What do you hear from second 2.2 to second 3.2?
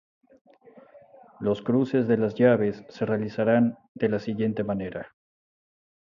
llaves se